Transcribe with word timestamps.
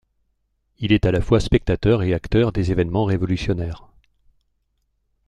Il 0.79 0.93
est 0.93 1.05
à 1.05 1.11
la 1.11 1.21
fois 1.21 1.39
spectateur 1.39 2.01
et 2.01 2.15
acteur 2.15 2.51
des 2.51 2.71
événements 2.71 3.05
révolutionnaires. 3.05 3.87